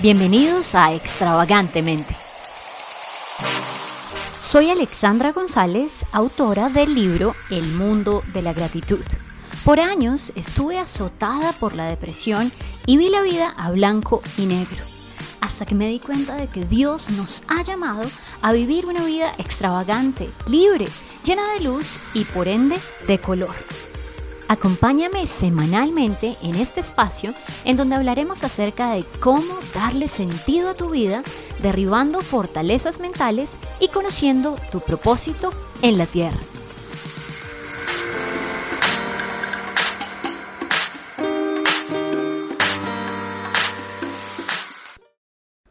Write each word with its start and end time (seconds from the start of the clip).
Bienvenidos 0.00 0.76
a 0.76 0.94
Extravagantemente. 0.94 2.16
Soy 4.40 4.70
Alexandra 4.70 5.32
González, 5.32 6.06
autora 6.12 6.68
del 6.68 6.94
libro 6.94 7.34
El 7.50 7.66
mundo 7.74 8.22
de 8.32 8.42
la 8.42 8.52
gratitud. 8.52 9.04
Por 9.64 9.80
años 9.80 10.32
estuve 10.36 10.78
azotada 10.78 11.52
por 11.52 11.74
la 11.74 11.86
depresión 11.86 12.52
y 12.86 12.96
vi 12.96 13.10
la 13.10 13.22
vida 13.22 13.52
a 13.56 13.72
blanco 13.72 14.22
y 14.36 14.46
negro, 14.46 14.84
hasta 15.40 15.66
que 15.66 15.74
me 15.74 15.88
di 15.88 15.98
cuenta 15.98 16.36
de 16.36 16.46
que 16.46 16.64
Dios 16.64 17.10
nos 17.10 17.42
ha 17.48 17.64
llamado 17.64 18.08
a 18.40 18.52
vivir 18.52 18.86
una 18.86 19.04
vida 19.04 19.34
extravagante, 19.38 20.30
libre, 20.46 20.86
llena 21.24 21.54
de 21.54 21.60
luz 21.60 21.98
y 22.14 22.22
por 22.22 22.46
ende 22.46 22.78
de 23.08 23.18
color. 23.18 23.56
Acompáñame 24.50 25.26
semanalmente 25.26 26.38
en 26.42 26.54
este 26.54 26.80
espacio 26.80 27.34
en 27.66 27.76
donde 27.76 27.96
hablaremos 27.96 28.44
acerca 28.44 28.94
de 28.94 29.04
cómo 29.20 29.52
darle 29.74 30.08
sentido 30.08 30.70
a 30.70 30.74
tu 30.74 30.88
vida, 30.88 31.22
derribando 31.60 32.22
fortalezas 32.22 32.98
mentales 32.98 33.60
y 33.78 33.88
conociendo 33.88 34.56
tu 34.72 34.80
propósito 34.80 35.52
en 35.82 35.98
la 35.98 36.06
tierra. 36.06 36.38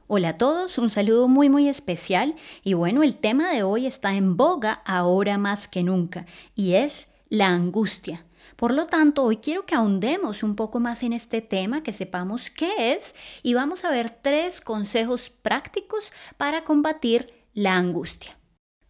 Hola 0.05 0.29
a 0.29 0.37
todos, 0.37 0.77
un 0.77 0.91
saludo 0.91 1.27
muy 1.27 1.49
muy 1.49 1.67
especial 1.67 2.35
y 2.63 2.75
bueno, 2.75 3.01
el 3.01 3.15
tema 3.15 3.51
de 3.51 3.63
hoy 3.63 3.87
está 3.87 4.13
en 4.13 4.37
boga 4.37 4.83
ahora 4.85 5.39
más 5.39 5.67
que 5.67 5.81
nunca 5.81 6.27
y 6.53 6.73
es 6.73 7.07
la 7.29 7.47
angustia. 7.47 8.26
Por 8.57 8.73
lo 8.73 8.87
tanto, 8.87 9.23
hoy 9.23 9.37
quiero 9.37 9.67
que 9.67 9.75
ahondemos 9.75 10.41
un 10.41 10.55
poco 10.55 10.79
más 10.79 11.03
en 11.03 11.13
este 11.13 11.41
tema, 11.41 11.83
que 11.83 11.93
sepamos 11.93 12.49
qué 12.49 12.93
es 12.93 13.13
y 13.43 13.53
vamos 13.53 13.85
a 13.85 13.91
ver 13.91 14.09
tres 14.09 14.61
consejos 14.61 15.29
prácticos 15.29 16.11
para 16.37 16.63
combatir 16.63 17.29
la 17.53 17.75
angustia. 17.75 18.35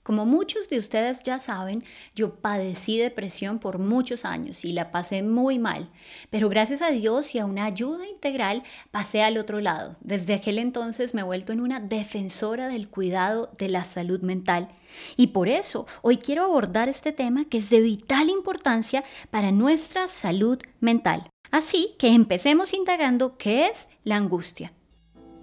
Como 0.07 0.25
muchos 0.25 0.69
de 0.69 0.79
ustedes 0.79 1.21
ya 1.21 1.37
saben, 1.37 1.83
yo 2.15 2.35
padecí 2.35 2.97
depresión 2.97 3.59
por 3.59 3.77
muchos 3.77 4.23
años 4.23 4.63
y 4.63 4.71
la 4.71 4.89
pasé 4.89 5.21
muy 5.21 5.59
mal, 5.59 5.89
pero 6.29 6.47
gracias 6.47 6.81
a 6.81 6.91
Dios 6.91 7.35
y 7.35 7.39
a 7.39 7.45
una 7.45 7.65
ayuda 7.65 8.07
integral 8.07 8.63
pasé 8.89 9.21
al 9.21 9.37
otro 9.37 9.59
lado. 9.59 9.97
Desde 9.99 10.35
aquel 10.35 10.59
entonces 10.59 11.13
me 11.13 11.19
he 11.19 11.25
vuelto 11.25 11.51
en 11.51 11.59
una 11.59 11.81
defensora 11.81 12.69
del 12.69 12.87
cuidado 12.87 13.51
de 13.57 13.67
la 13.67 13.83
salud 13.83 14.21
mental 14.21 14.69
y 15.17 15.27
por 15.27 15.49
eso 15.49 15.87
hoy 16.01 16.19
quiero 16.19 16.45
abordar 16.45 16.87
este 16.87 17.11
tema 17.11 17.43
que 17.43 17.57
es 17.57 17.69
de 17.69 17.81
vital 17.81 18.29
importancia 18.29 19.03
para 19.29 19.51
nuestra 19.51 20.07
salud 20.07 20.57
mental. 20.79 21.29
Así 21.51 21.95
que 21.99 22.13
empecemos 22.13 22.73
indagando 22.73 23.37
qué 23.37 23.65
es 23.65 23.89
la 24.05 24.15
angustia 24.15 24.71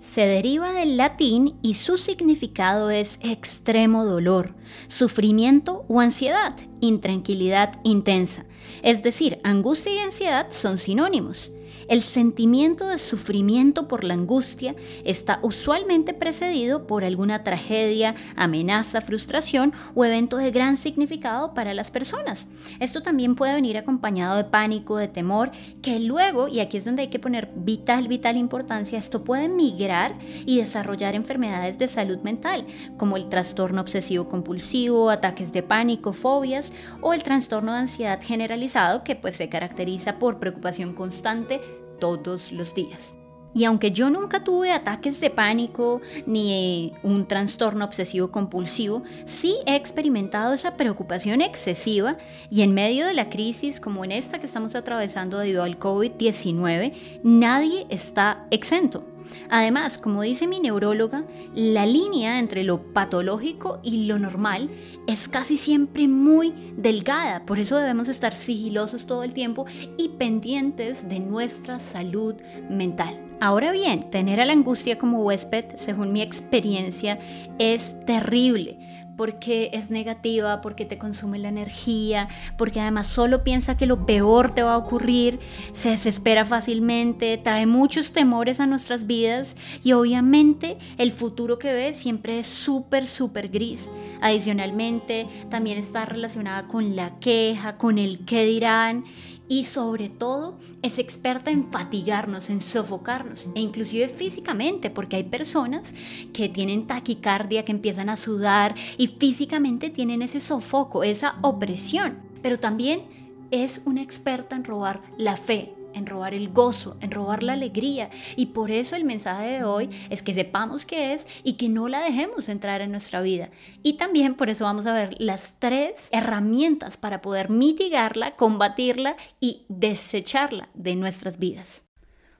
se 0.04 0.26
deriva 0.26 0.72
del 0.72 0.98
latín 0.98 1.56
y 1.62 1.74
su 1.74 1.96
significado 1.96 2.90
es 2.90 3.18
extremo 3.22 4.04
dolor, 4.04 4.54
sufrimiento 4.86 5.86
o 5.88 6.00
ansiedad, 6.00 6.54
intranquilidad 6.80 7.80
intensa. 7.84 8.44
Es 8.82 9.02
decir, 9.02 9.38
angustia 9.44 9.94
y 9.94 9.98
ansiedad 10.00 10.48
son 10.50 10.78
sinónimos. 10.78 11.50
El 11.88 12.02
sentimiento 12.02 12.88
de 12.88 12.98
sufrimiento 12.98 13.88
por 13.88 14.04
la 14.04 14.14
angustia 14.14 14.74
está 15.04 15.38
usualmente 15.42 16.14
precedido 16.14 16.86
por 16.86 17.04
alguna 17.04 17.44
tragedia, 17.44 18.14
amenaza, 18.36 19.00
frustración 19.00 19.72
o 19.94 20.04
evento 20.04 20.36
de 20.36 20.50
gran 20.50 20.76
significado 20.76 21.52
para 21.54 21.74
las 21.74 21.90
personas. 21.90 22.46
Esto 22.80 23.02
también 23.02 23.34
puede 23.34 23.54
venir 23.54 23.76
acompañado 23.76 24.36
de 24.36 24.44
pánico, 24.44 24.96
de 24.96 25.08
temor, 25.08 25.50
que 25.82 25.98
luego, 26.00 26.48
y 26.48 26.60
aquí 26.60 26.76
es 26.76 26.84
donde 26.84 27.02
hay 27.02 27.08
que 27.08 27.18
poner 27.18 27.50
vital, 27.54 28.08
vital 28.08 28.36
importancia, 28.36 28.98
esto 28.98 29.24
puede 29.24 29.48
migrar 29.48 30.18
y 30.46 30.58
desarrollar 30.58 31.14
enfermedades 31.14 31.78
de 31.78 31.88
salud 31.88 32.18
mental, 32.18 32.66
como 32.96 33.16
el 33.16 33.28
trastorno 33.28 33.80
obsesivo 33.80 34.28
compulsivo, 34.28 35.10
ataques 35.10 35.52
de 35.52 35.62
pánico, 35.62 36.12
fobias 36.12 36.72
o 37.00 37.12
el 37.12 37.22
trastorno 37.22 37.72
de 37.72 37.80
ansiedad 37.80 38.20
generalizado 38.22 39.04
que 39.04 39.16
pues 39.16 39.36
se 39.36 39.48
caracteriza 39.48 40.18
por 40.18 40.38
preocupación 40.38 40.94
constante 40.94 41.60
todos 41.98 42.52
los 42.52 42.74
días. 42.74 43.14
Y 43.54 43.64
aunque 43.64 43.92
yo 43.92 44.10
nunca 44.10 44.42
tuve 44.42 44.72
ataques 44.72 45.20
de 45.20 45.30
pánico 45.30 46.00
ni 46.26 46.92
un 47.02 47.26
trastorno 47.26 47.84
obsesivo 47.84 48.30
compulsivo, 48.30 49.04
sí 49.26 49.56
he 49.66 49.76
experimentado 49.76 50.52
esa 50.54 50.74
preocupación 50.74 51.40
excesiva 51.40 52.16
y 52.50 52.62
en 52.62 52.74
medio 52.74 53.06
de 53.06 53.14
la 53.14 53.30
crisis 53.30 53.80
como 53.80 54.04
en 54.04 54.12
esta 54.12 54.40
que 54.40 54.46
estamos 54.46 54.74
atravesando 54.74 55.38
debido 55.38 55.62
al 55.62 55.78
COVID-19, 55.78 56.92
nadie 57.22 57.86
está 57.88 58.46
exento. 58.50 59.04
Además, 59.50 59.98
como 59.98 60.22
dice 60.22 60.46
mi 60.46 60.60
neuróloga, 60.60 61.24
la 61.54 61.86
línea 61.86 62.38
entre 62.38 62.64
lo 62.64 62.92
patológico 62.92 63.80
y 63.82 64.06
lo 64.06 64.18
normal 64.18 64.70
es 65.06 65.28
casi 65.28 65.56
siempre 65.56 66.08
muy 66.08 66.52
delgada, 66.76 67.44
por 67.46 67.58
eso 67.58 67.76
debemos 67.76 68.08
estar 68.08 68.34
sigilosos 68.34 69.06
todo 69.06 69.22
el 69.22 69.34
tiempo 69.34 69.66
y 69.96 70.10
pendientes 70.10 71.08
de 71.08 71.20
nuestra 71.20 71.78
salud 71.78 72.34
mental. 72.68 73.23
Ahora 73.44 73.72
bien, 73.72 74.08
tener 74.08 74.40
a 74.40 74.46
la 74.46 74.54
angustia 74.54 74.96
como 74.96 75.22
huésped, 75.22 75.74
según 75.74 76.14
mi 76.14 76.22
experiencia, 76.22 77.18
es 77.58 77.94
terrible 78.06 78.78
porque 79.18 79.68
es 79.74 79.90
negativa, 79.90 80.62
porque 80.62 80.86
te 80.86 80.96
consume 80.96 81.38
la 81.38 81.48
energía, 81.48 82.26
porque 82.56 82.80
además 82.80 83.06
solo 83.06 83.44
piensa 83.44 83.76
que 83.76 83.86
lo 83.86 84.06
peor 84.06 84.54
te 84.54 84.62
va 84.62 84.74
a 84.74 84.78
ocurrir, 84.78 85.40
se 85.72 85.90
desespera 85.90 86.46
fácilmente, 86.46 87.36
trae 87.36 87.66
muchos 87.66 88.12
temores 88.12 88.60
a 88.60 88.66
nuestras 88.66 89.06
vidas 89.06 89.56
y 89.82 89.92
obviamente 89.92 90.78
el 90.98 91.12
futuro 91.12 91.58
que 91.58 91.72
ves 91.72 91.98
siempre 91.98 92.38
es 92.38 92.46
súper, 92.46 93.06
súper 93.06 93.50
gris. 93.50 93.90
Adicionalmente, 94.22 95.28
también 95.50 95.76
está 95.76 96.06
relacionada 96.06 96.66
con 96.66 96.96
la 96.96 97.18
queja, 97.20 97.76
con 97.76 97.98
el 97.98 98.24
qué 98.24 98.46
dirán 98.46 99.04
y 99.48 99.64
sobre 99.64 100.08
todo 100.08 100.58
es 100.82 100.98
experta 100.98 101.50
en 101.50 101.70
fatigarnos, 101.70 102.50
en 102.50 102.60
sofocarnos 102.60 103.46
e 103.54 103.60
inclusive 103.60 104.08
físicamente, 104.08 104.90
porque 104.90 105.16
hay 105.16 105.24
personas 105.24 105.94
que 106.32 106.48
tienen 106.48 106.86
taquicardia, 106.86 107.64
que 107.64 107.72
empiezan 107.72 108.08
a 108.08 108.16
sudar 108.16 108.74
y 108.96 109.08
físicamente 109.08 109.90
tienen 109.90 110.22
ese 110.22 110.40
sofoco, 110.40 111.04
esa 111.04 111.36
opresión, 111.42 112.18
pero 112.42 112.58
también 112.58 113.02
es 113.50 113.82
una 113.84 114.02
experta 114.02 114.56
en 114.56 114.64
robar 114.64 115.02
la 115.18 115.36
fe, 115.36 115.74
en 115.94 116.06
robar 116.06 116.34
el 116.34 116.50
gozo, 116.50 116.96
en 117.00 117.10
robar 117.10 117.42
la 117.42 117.54
alegría. 117.54 118.10
Y 118.36 118.46
por 118.46 118.70
eso 118.70 118.96
el 118.96 119.04
mensaje 119.04 119.46
de 119.46 119.64
hoy 119.64 119.90
es 120.10 120.22
que 120.22 120.34
sepamos 120.34 120.84
qué 120.84 121.12
es 121.12 121.26
y 121.42 121.54
que 121.54 121.68
no 121.68 121.88
la 121.88 122.00
dejemos 122.00 122.48
entrar 122.48 122.80
en 122.80 122.90
nuestra 122.90 123.20
vida. 123.20 123.50
Y 123.82 123.94
también 123.94 124.34
por 124.34 124.50
eso 124.50 124.64
vamos 124.64 124.86
a 124.86 124.94
ver 124.94 125.16
las 125.18 125.56
tres 125.58 126.08
herramientas 126.12 126.96
para 126.96 127.22
poder 127.22 127.50
mitigarla, 127.50 128.32
combatirla 128.32 129.16
y 129.40 129.64
desecharla 129.68 130.68
de 130.74 130.96
nuestras 130.96 131.38
vidas. 131.38 131.83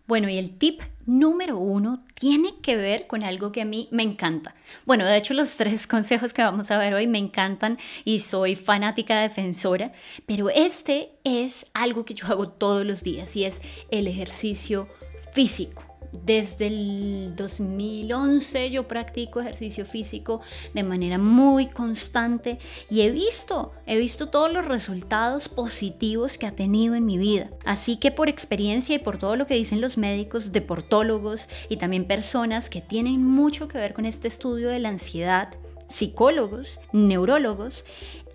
Bueno, 0.07 0.29
y 0.29 0.37
el 0.37 0.59
tip 0.59 0.83
número 1.07 1.57
uno 1.57 2.05
tiene 2.15 2.61
que 2.61 2.77
ver 2.77 3.07
con 3.07 3.23
algo 3.23 3.53
que 3.53 3.63
a 3.63 3.65
mí 3.65 3.89
me 3.91 4.03
encanta. 4.03 4.55
Bueno, 4.85 5.07
de 5.07 5.17
hecho 5.17 5.33
los 5.33 5.57
tres 5.57 5.87
consejos 5.87 6.33
que 6.35 6.43
vamos 6.43 6.71
a 6.71 6.79
ver 6.79 6.93
hoy 6.93 7.07
me 7.07 7.19
encantan 7.19 7.79
y 8.05 8.21
soy 8.21 8.55
fanática 8.55 9.21
defensora, 9.21 9.93
pero 10.27 10.51
este 10.51 11.13
es 11.25 11.67
algo 11.73 12.05
que 12.05 12.15
yo 12.15 12.27
hago 12.27 12.49
todos 12.49 12.85
los 12.85 13.03
días 13.03 13.35
y 13.35 13.45
es 13.45 13.63
el 13.91 14.07
ejercicio 14.07 14.89
físico. 15.33 15.94
Desde 16.23 16.67
el 16.69 17.35
2011 17.37 18.71
yo 18.71 18.87
practico 18.87 19.41
ejercicio 19.41 19.85
físico 19.85 20.41
de 20.73 20.83
manera 20.83 21.19
muy 21.19 21.67
constante 21.67 22.59
y 22.89 23.03
he 23.03 23.11
visto, 23.11 23.73
he 23.87 23.99
visto 23.99 24.29
todos 24.29 24.53
los 24.53 24.65
resultados 24.65 25.49
positivos 25.49 26.39
que 26.39 26.47
ha 26.47 26.53
tenido 26.53 26.95
en 26.95 27.05
mi 27.05 27.19
vida. 27.19 27.51
Así 27.65 27.97
que 27.97 28.11
por 28.11 28.29
experiencia 28.29 28.95
y 28.95 28.99
por 28.99 29.19
todo 29.19 29.37
lo 29.37 29.47
que 29.47 29.55
dicen 29.55 29.81
los 29.81 29.99
médicos, 29.99 30.53
deportólogos 30.53 31.49
y 31.69 31.77
también 31.77 32.07
personas 32.07 32.71
que 32.71 32.81
tienen 32.81 33.25
mucho 33.25 33.69
que 33.69 33.79
ver 33.79 33.95
con 33.95 34.07
este 34.07 34.29
estudio 34.29 34.69
de 34.69 34.79
la 34.79 34.91
ansiedad, 34.91 35.55
psicólogos, 35.89 36.81
neurólogos, 36.93 37.85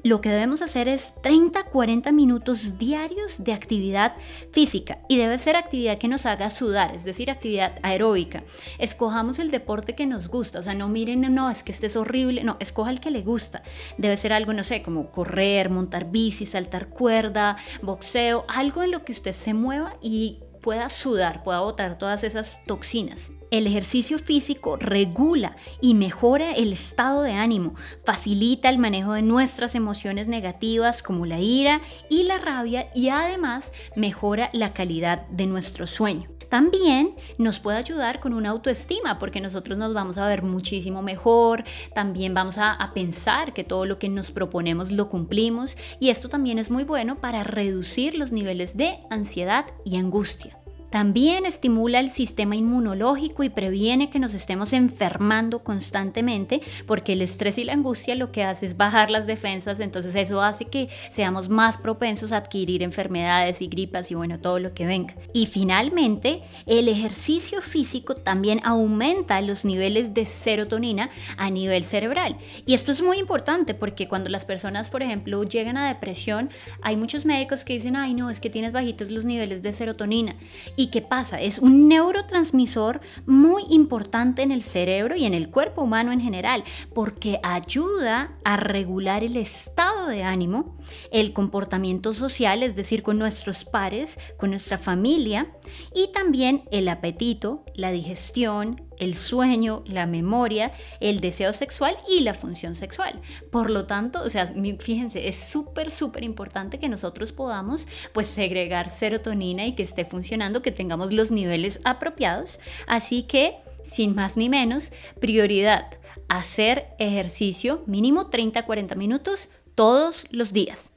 lo 0.03 0.21
que 0.21 0.29
debemos 0.29 0.61
hacer 0.61 0.87
es 0.87 1.13
30-40 1.23 2.11
minutos 2.11 2.77
diarios 2.77 3.43
de 3.43 3.53
actividad 3.53 4.15
física 4.51 4.99
y 5.07 5.17
debe 5.17 5.37
ser 5.37 5.55
actividad 5.55 5.97
que 5.97 6.07
nos 6.07 6.25
haga 6.25 6.49
sudar, 6.49 6.95
es 6.95 7.03
decir, 7.03 7.29
actividad 7.29 7.79
aeróbica. 7.83 8.43
Escojamos 8.77 9.39
el 9.39 9.51
deporte 9.51 9.95
que 9.95 10.05
nos 10.05 10.27
gusta, 10.27 10.59
o 10.59 10.63
sea, 10.63 10.73
no 10.73 10.87
miren, 10.87 11.21
no, 11.33 11.49
es 11.49 11.63
que 11.63 11.71
este 11.71 11.87
es 11.87 11.95
horrible, 11.95 12.43
no, 12.43 12.57
escoja 12.59 12.91
el 12.91 12.99
que 12.99 13.11
le 13.11 13.21
gusta. 13.21 13.63
Debe 13.97 14.17
ser 14.17 14.33
algo, 14.33 14.53
no 14.53 14.63
sé, 14.63 14.81
como 14.81 15.11
correr, 15.11 15.69
montar 15.69 16.11
bici, 16.11 16.45
saltar 16.45 16.89
cuerda, 16.89 17.57
boxeo, 17.81 18.45
algo 18.47 18.83
en 18.83 18.91
lo 18.91 19.03
que 19.03 19.11
usted 19.11 19.33
se 19.33 19.53
mueva 19.53 19.95
y 20.01 20.39
pueda 20.61 20.89
sudar, 20.89 21.43
pueda 21.43 21.61
botar 21.61 21.97
todas 21.97 22.23
esas 22.23 22.63
toxinas. 22.65 23.31
El 23.51 23.65
ejercicio 23.65 24.19
físico 24.19 24.77
regula 24.77 25.55
y 25.81 25.95
mejora 25.95 26.51
el 26.51 26.73
estado 26.73 27.23
de 27.23 27.33
ánimo, 27.33 27.73
facilita 28.05 28.69
el 28.69 28.77
manejo 28.77 29.13
de 29.13 29.23
nuestras 29.23 29.73
emociones 29.73 30.27
negativas 30.27 31.01
como 31.01 31.25
la 31.25 31.39
ira 31.39 31.81
y 32.09 32.23
la 32.23 32.37
rabia 32.37 32.89
y 32.93 33.09
además 33.09 33.73
mejora 33.95 34.49
la 34.53 34.73
calidad 34.73 35.27
de 35.29 35.47
nuestro 35.47 35.87
sueño. 35.87 36.29
También 36.49 37.15
nos 37.37 37.59
puede 37.59 37.77
ayudar 37.77 38.19
con 38.19 38.33
una 38.33 38.49
autoestima 38.49 39.19
porque 39.19 39.41
nosotros 39.41 39.77
nos 39.77 39.93
vamos 39.93 40.17
a 40.17 40.27
ver 40.27 40.43
muchísimo 40.43 41.01
mejor, 41.01 41.63
también 41.93 42.33
vamos 42.33 42.57
a, 42.57 42.77
pensar 42.93 43.53
que 43.53 43.63
todo 43.63 43.85
lo 43.85 43.99
que 43.99 44.09
nos 44.09 44.31
proponemos 44.31 44.91
lo 44.91 45.09
cumplimos 45.09 45.77
y 45.99 46.09
esto 46.09 46.27
también 46.27 46.57
es 46.57 46.71
muy 46.71 46.83
bueno 46.83 47.21
para 47.21 47.43
reducir 47.43 48.15
los 48.15 48.31
niveles 48.31 48.75
de 48.75 48.99
ansiedad 49.11 49.65
y 49.85 49.97
angustia. 49.97 50.57
También 50.89 51.45
estimula 51.45 51.99
el 51.99 52.09
sistema 52.09 52.55
inmunológico 52.55 53.43
y 53.43 53.49
previene 53.49 54.09
que 54.09 54.19
nos 54.19 54.33
estemos 54.33 54.73
enfermando 54.73 55.59
constantemente 55.63 56.61
porque 56.87 57.13
el 57.13 57.21
estrés 57.21 57.57
y 57.57 57.63
la 57.63 57.73
angustia 57.73 58.15
lo 58.15 58.31
que 58.31 58.43
hace 58.43 58.65
es 58.65 58.77
bajar 58.77 59.09
las 59.09 59.27
defensas, 59.27 59.79
entonces 59.79 60.15
eso 60.15 60.41
hace 60.41 60.65
que 60.65 60.89
seamos 61.09 61.49
más 61.49 61.77
propensos 61.77 62.31
a 62.31 62.37
adquirir 62.37 62.83
enfermedades 62.83 63.61
y 63.61 63.67
gripas 63.67 64.11
y 64.11 64.15
bueno, 64.15 64.39
todo 64.39 64.59
lo 64.59 64.73
que 64.73 64.85
venga. 64.85 65.15
Y 65.33 65.45
finalmente, 65.45 66.41
el 66.65 66.87
ejercicio 66.87 67.61
físico 67.61 68.15
también 68.15 68.59
aumenta 68.63 69.41
los 69.41 69.65
niveles 69.65 70.13
de 70.13 70.25
serotonina 70.25 71.09
a 71.37 71.49
nivel 71.49 71.83
cerebral. 71.83 72.37
Y 72.65 72.73
esto 72.73 72.91
es 72.91 73.01
muy 73.01 73.19
importante 73.19 73.73
porque 73.73 74.07
cuando 74.07 74.29
las 74.29 74.45
personas, 74.45 74.89
por 74.89 75.03
ejemplo, 75.03 75.43
llegan 75.43 75.77
a 75.77 75.87
depresión, 75.87 76.49
hay 76.81 76.97
muchos 76.97 77.25
médicos 77.25 77.63
que 77.63 77.73
dicen, 77.73 77.95
ay 77.95 78.13
no, 78.13 78.29
es 78.29 78.39
que 78.39 78.49
tienes 78.49 78.71
bajitos 78.71 79.11
los 79.11 79.25
niveles 79.25 79.61
de 79.61 79.73
serotonina. 79.73 80.35
¿Y 80.79 80.87
qué 80.87 81.01
pasa? 81.01 81.41
Es 81.41 81.59
un 81.59 81.89
neurotransmisor 81.89 83.01
muy 83.25 83.63
importante 83.69 84.43
en 84.43 84.51
el 84.53 84.63
cerebro 84.63 85.17
y 85.17 85.25
en 85.25 85.33
el 85.33 85.49
cuerpo 85.49 85.81
humano 85.81 86.13
en 86.13 86.21
general, 86.21 86.63
porque 86.95 87.41
ayuda 87.43 88.37
a 88.45 88.55
regular 88.55 89.25
el 89.25 89.35
estado 89.35 90.07
de 90.07 90.23
ánimo, 90.23 90.77
el 91.11 91.33
comportamiento 91.33 92.13
social, 92.13 92.63
es 92.63 92.77
decir, 92.77 93.03
con 93.03 93.17
nuestros 93.17 93.65
pares, 93.65 94.17
con 94.37 94.51
nuestra 94.51 94.77
familia, 94.77 95.51
y 95.93 96.13
también 96.13 96.63
el 96.71 96.87
apetito, 96.87 97.65
la 97.75 97.91
digestión, 97.91 98.81
el 98.99 99.15
sueño, 99.15 99.83
la 99.85 100.05
memoria, 100.05 100.71
el 100.99 101.19
deseo 101.19 101.53
sexual 101.53 101.97
y 102.07 102.21
la 102.21 102.33
función 102.33 102.75
sexual. 102.75 103.19
Por 103.51 103.69
lo 103.69 103.85
tanto, 103.85 104.21
o 104.21 104.29
sea, 104.29 104.53
fíjense, 104.79 105.27
es 105.27 105.39
súper, 105.39 105.91
súper 105.91 106.23
importante 106.23 106.79
que 106.79 106.89
nosotros 106.89 107.31
podamos 107.31 107.87
pues 108.13 108.27
segregar 108.27 108.89
serotonina 108.89 109.65
y 109.65 109.73
que 109.73 109.83
esté 109.83 110.05
funcionando, 110.05 110.61
que 110.61 110.71
tengamos 110.71 111.13
los 111.13 111.31
niveles 111.31 111.79
apropiados. 111.83 112.59
Así 112.87 113.23
que, 113.23 113.57
sin 113.83 114.15
más 114.15 114.37
ni 114.37 114.49
menos, 114.49 114.91
prioridad, 115.19 115.87
hacer 116.27 116.89
ejercicio 116.99 117.83
mínimo 117.87 118.29
30-40 118.29 118.95
minutos 118.95 119.49
todos 119.75 120.27
los 120.29 120.53
días. 120.53 120.91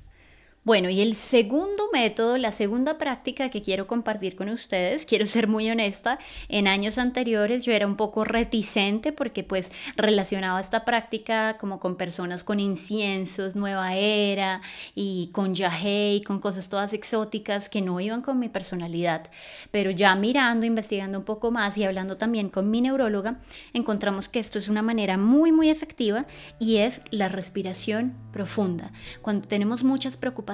Bueno, 0.65 0.91
y 0.91 1.01
el 1.01 1.17
segundo 1.17 1.83
método, 1.93 2.39
la 2.39 2.53
segunda 2.53 2.97
práctica 2.97 3.49
que 3.49 3.63
quiero 3.63 3.89
compartir 3.89 4.37
con 4.37 4.49
ustedes, 4.49 5.05
quiero 5.07 5.27
ser 5.27 5.49
muy 5.49 5.69
honesta, 5.69 6.21
en 6.49 6.69
años 6.69 6.99
anteriores 6.99 7.65
yo 7.65 7.73
era 7.73 7.85
un 7.85 7.97
poco 7.97 8.23
reticente 8.23 9.11
porque 9.11 9.43
pues 9.43 9.73
relacionaba 9.97 10.61
esta 10.61 10.85
práctica 10.85 11.57
como 11.59 11.81
con 11.81 11.97
personas 11.97 12.45
con 12.45 12.61
inciensos, 12.61 13.57
nueva 13.57 13.97
era 13.97 14.61
y 14.95 15.31
con 15.33 15.57
yagé 15.57 16.15
y 16.15 16.23
con 16.23 16.39
cosas 16.39 16.69
todas 16.69 16.93
exóticas 16.93 17.69
que 17.69 17.81
no 17.83 17.99
iban 17.99 18.23
con 18.23 18.39
mi 18.39 18.49
personalidad. 18.49 19.31
Pero 19.73 19.91
ya 19.91 20.15
mirando, 20.15 20.65
investigando 20.65 21.19
un 21.19 21.25
poco 21.25 21.51
más 21.51 21.77
y 21.77 21.83
hablando 21.83 22.19
también 22.19 22.51
con 22.51 22.71
mi 22.71 22.81
neuróloga, 22.81 23.41
encontramos 23.73 24.29
que 24.29 24.39
esto 24.39 24.61
es 24.61 24.69
una 24.69 24.83
manera 24.83 25.19
muy 25.19 25.51
muy 25.51 25.71
efectiva 25.71 26.25
y 26.61 26.77
es 26.77 27.03
la 27.11 27.29
respiración 27.29 28.15
profunda. 28.31 28.93
Cuando 29.23 29.49
tenemos 29.49 29.83
muchas 29.83 30.17
preocupaciones, 30.17 30.52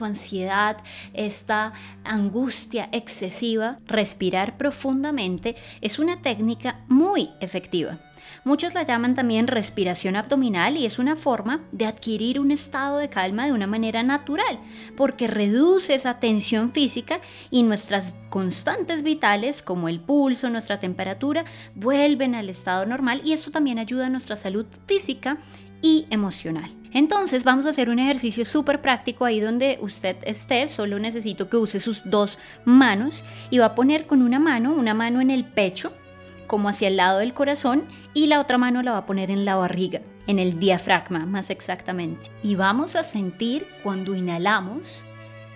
o 0.00 0.04
ansiedad, 0.04 0.76
esta 1.14 1.72
angustia 2.04 2.88
excesiva, 2.92 3.78
respirar 3.86 4.56
profundamente 4.56 5.56
es 5.80 5.98
una 5.98 6.20
técnica 6.20 6.80
muy 6.88 7.30
efectiva. 7.40 7.98
Muchos 8.44 8.74
la 8.74 8.82
llaman 8.82 9.14
también 9.14 9.46
respiración 9.46 10.16
abdominal 10.16 10.76
y 10.76 10.86
es 10.86 10.98
una 10.98 11.16
forma 11.16 11.60
de 11.72 11.86
adquirir 11.86 12.40
un 12.40 12.50
estado 12.50 12.98
de 12.98 13.08
calma 13.08 13.46
de 13.46 13.52
una 13.52 13.66
manera 13.66 14.02
natural, 14.02 14.60
porque 14.96 15.26
reduce 15.26 15.94
esa 15.94 16.18
tensión 16.18 16.72
física 16.72 17.20
y 17.50 17.62
nuestras 17.62 18.14
constantes 18.28 19.02
vitales, 19.02 19.62
como 19.62 19.88
el 19.88 20.00
pulso, 20.00 20.50
nuestra 20.50 20.78
temperatura, 20.78 21.44
vuelven 21.74 22.34
al 22.34 22.50
estado 22.50 22.84
normal 22.86 23.22
y 23.24 23.32
eso 23.32 23.50
también 23.50 23.78
ayuda 23.78 24.06
a 24.06 24.10
nuestra 24.10 24.36
salud 24.36 24.66
física 24.86 25.38
y 25.80 26.06
emocional. 26.10 26.77
Entonces 26.92 27.44
vamos 27.44 27.66
a 27.66 27.70
hacer 27.70 27.90
un 27.90 27.98
ejercicio 27.98 28.44
súper 28.44 28.80
práctico 28.80 29.24
ahí 29.24 29.40
donde 29.40 29.78
usted 29.80 30.16
esté, 30.22 30.68
solo 30.68 30.98
necesito 30.98 31.48
que 31.48 31.56
use 31.56 31.80
sus 31.80 32.02
dos 32.04 32.38
manos 32.64 33.24
y 33.50 33.58
va 33.58 33.66
a 33.66 33.74
poner 33.74 34.06
con 34.06 34.22
una 34.22 34.38
mano, 34.38 34.72
una 34.72 34.94
mano 34.94 35.20
en 35.20 35.30
el 35.30 35.44
pecho, 35.44 35.92
como 36.46 36.68
hacia 36.68 36.88
el 36.88 36.96
lado 36.96 37.18
del 37.18 37.34
corazón, 37.34 37.84
y 38.14 38.26
la 38.26 38.40
otra 38.40 38.58
mano 38.58 38.82
la 38.82 38.92
va 38.92 38.98
a 38.98 39.06
poner 39.06 39.30
en 39.30 39.44
la 39.44 39.56
barriga, 39.56 40.00
en 40.26 40.38
el 40.38 40.58
diafragma 40.58 41.26
más 41.26 41.50
exactamente. 41.50 42.30
Y 42.42 42.54
vamos 42.54 42.96
a 42.96 43.02
sentir 43.02 43.66
cuando 43.82 44.14
inhalamos 44.14 45.02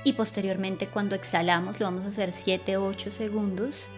y 0.04 0.12
posteriormente 0.14 0.86
cuando 0.86 1.14
exhalamos, 1.14 1.80
lo 1.80 1.86
vamos 1.86 2.04
a 2.04 2.08
hacer 2.08 2.30
7-8 2.30 3.10
segundos 3.10 3.88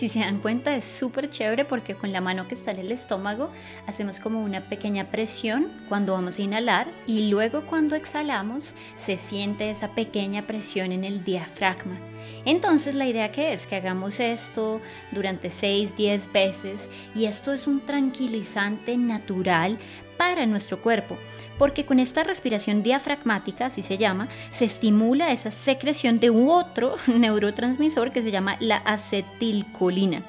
Si 0.00 0.08
se 0.08 0.20
dan 0.20 0.38
cuenta 0.38 0.74
es 0.74 0.86
súper 0.86 1.28
chévere 1.28 1.66
porque 1.66 1.94
con 1.94 2.10
la 2.10 2.22
mano 2.22 2.48
que 2.48 2.54
está 2.54 2.70
en 2.70 2.78
el 2.78 2.90
estómago 2.90 3.50
hacemos 3.86 4.18
como 4.18 4.42
una 4.42 4.66
pequeña 4.66 5.10
presión 5.10 5.70
cuando 5.90 6.14
vamos 6.14 6.38
a 6.38 6.40
inhalar 6.40 6.88
y 7.06 7.28
luego 7.28 7.66
cuando 7.66 7.96
exhalamos 7.96 8.74
se 8.96 9.18
siente 9.18 9.68
esa 9.68 9.94
pequeña 9.94 10.46
presión 10.46 10.92
en 10.92 11.04
el 11.04 11.22
diafragma. 11.22 11.98
Entonces 12.46 12.94
la 12.94 13.06
idea 13.06 13.30
que 13.30 13.52
es 13.52 13.66
que 13.66 13.76
hagamos 13.76 14.20
esto 14.20 14.80
durante 15.12 15.50
6, 15.50 15.94
10 15.94 16.32
veces 16.32 16.88
y 17.14 17.26
esto 17.26 17.52
es 17.52 17.66
un 17.66 17.84
tranquilizante 17.84 18.96
natural 18.96 19.78
para 20.20 20.44
nuestro 20.44 20.82
cuerpo, 20.82 21.16
porque 21.56 21.86
con 21.86 21.98
esta 21.98 22.22
respiración 22.22 22.82
diafragmática, 22.82 23.64
así 23.64 23.82
se 23.82 23.96
llama, 23.96 24.28
se 24.50 24.66
estimula 24.66 25.32
esa 25.32 25.50
secreción 25.50 26.20
de 26.20 26.28
otro 26.28 26.96
neurotransmisor 27.06 28.12
que 28.12 28.20
se 28.20 28.30
llama 28.30 28.58
la 28.60 28.76
acetilcolina. 28.76 30.22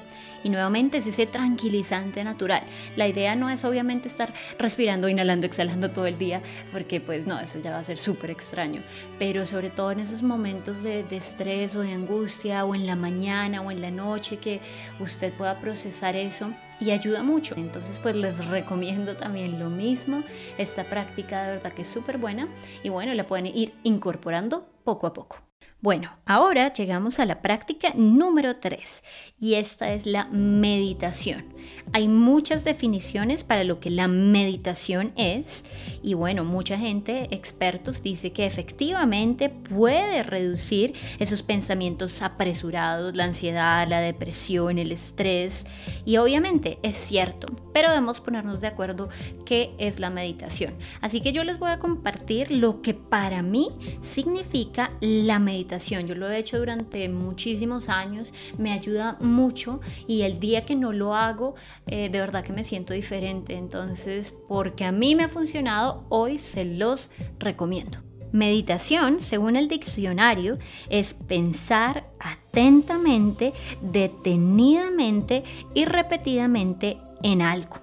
Y 0.44 0.50
nuevamente 0.50 0.98
es 0.98 1.06
ese 1.06 1.26
tranquilizante 1.26 2.24
natural. 2.24 2.62
La 2.96 3.08
idea 3.08 3.34
no 3.36 3.50
es 3.50 3.64
obviamente 3.64 4.08
estar 4.08 4.32
respirando, 4.58 5.08
inhalando, 5.08 5.46
exhalando 5.46 5.90
todo 5.90 6.06
el 6.06 6.18
día, 6.18 6.42
porque 6.72 7.00
pues 7.00 7.26
no, 7.26 7.38
eso 7.40 7.60
ya 7.60 7.70
va 7.70 7.78
a 7.78 7.84
ser 7.84 7.98
súper 7.98 8.30
extraño. 8.30 8.82
Pero 9.18 9.46
sobre 9.46 9.70
todo 9.70 9.92
en 9.92 10.00
esos 10.00 10.22
momentos 10.22 10.82
de, 10.82 11.04
de 11.04 11.16
estrés 11.16 11.74
o 11.74 11.80
de 11.80 11.92
angustia, 11.92 12.64
o 12.64 12.74
en 12.74 12.86
la 12.86 12.96
mañana 12.96 13.60
o 13.60 13.70
en 13.70 13.80
la 13.80 13.90
noche, 13.90 14.38
que 14.38 14.60
usted 15.00 15.32
pueda 15.32 15.60
procesar 15.60 16.16
eso 16.16 16.52
y 16.80 16.90
ayuda 16.90 17.22
mucho. 17.22 17.54
Entonces 17.56 17.98
pues 18.00 18.16
les 18.16 18.46
recomiendo 18.46 19.16
también 19.16 19.58
lo 19.58 19.70
mismo. 19.70 20.22
Esta 20.58 20.84
práctica 20.84 21.44
de 21.44 21.52
verdad 21.52 21.72
que 21.72 21.82
es 21.82 21.88
súper 21.88 22.18
buena 22.18 22.48
y 22.82 22.88
bueno, 22.88 23.14
la 23.14 23.26
pueden 23.26 23.46
ir 23.46 23.74
incorporando 23.82 24.66
poco 24.84 25.06
a 25.06 25.12
poco. 25.12 25.51
Bueno, 25.82 26.12
ahora 26.26 26.72
llegamos 26.72 27.18
a 27.18 27.26
la 27.26 27.42
práctica 27.42 27.92
número 27.96 28.54
3 28.54 29.02
y 29.40 29.54
esta 29.54 29.92
es 29.92 30.06
la 30.06 30.26
meditación. 30.26 31.44
Hay 31.92 32.06
muchas 32.06 32.62
definiciones 32.62 33.42
para 33.42 33.64
lo 33.64 33.80
que 33.80 33.90
la 33.90 34.06
meditación 34.06 35.12
es 35.16 35.64
y 36.00 36.14
bueno, 36.14 36.44
mucha 36.44 36.78
gente, 36.78 37.26
expertos, 37.32 38.00
dice 38.00 38.30
que 38.30 38.46
efectivamente 38.46 39.48
puede 39.48 40.22
reducir 40.22 40.94
esos 41.18 41.42
pensamientos 41.42 42.22
apresurados, 42.22 43.16
la 43.16 43.24
ansiedad, 43.24 43.88
la 43.88 44.00
depresión, 44.00 44.78
el 44.78 44.92
estrés 44.92 45.66
y 46.04 46.18
obviamente 46.18 46.78
es 46.84 46.94
cierto, 46.94 47.48
pero 47.74 47.88
debemos 47.88 48.20
ponernos 48.20 48.60
de 48.60 48.68
acuerdo 48.68 49.08
qué 49.44 49.74
es 49.78 49.98
la 49.98 50.10
meditación. 50.10 50.74
Así 51.00 51.20
que 51.20 51.32
yo 51.32 51.42
les 51.42 51.58
voy 51.58 51.70
a 51.72 51.80
compartir 51.80 52.52
lo 52.52 52.82
que 52.82 52.94
para 52.94 53.42
mí 53.42 53.70
significa 54.02 54.92
la 55.00 55.40
yo 55.78 56.14
lo 56.14 56.30
he 56.30 56.38
hecho 56.38 56.58
durante 56.58 57.08
muchísimos 57.08 57.88
años, 57.88 58.32
me 58.58 58.72
ayuda 58.72 59.16
mucho 59.20 59.80
y 60.06 60.22
el 60.22 60.38
día 60.40 60.64
que 60.64 60.76
no 60.76 60.92
lo 60.92 61.14
hago, 61.14 61.54
eh, 61.86 62.08
de 62.10 62.20
verdad 62.20 62.44
que 62.44 62.52
me 62.52 62.64
siento 62.64 62.92
diferente. 62.92 63.56
Entonces, 63.56 64.34
porque 64.48 64.84
a 64.84 64.92
mí 64.92 65.14
me 65.14 65.24
ha 65.24 65.28
funcionado, 65.28 66.04
hoy 66.08 66.38
se 66.38 66.64
los 66.64 67.08
recomiendo. 67.38 67.98
Meditación, 68.32 69.20
según 69.20 69.56
el 69.56 69.68
diccionario, 69.68 70.58
es 70.88 71.12
pensar 71.12 72.10
atentamente, 72.18 73.52
detenidamente 73.82 75.44
y 75.74 75.84
repetidamente 75.84 76.98
en 77.22 77.42
algo. 77.42 77.76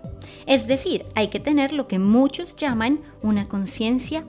Es 0.47 0.65
decir, 0.65 1.03
hay 1.13 1.27
que 1.27 1.39
tener 1.39 1.71
lo 1.71 1.85
que 1.85 1.99
muchos 1.99 2.55
llaman 2.55 2.99
una 3.21 3.47
conciencia 3.47 4.25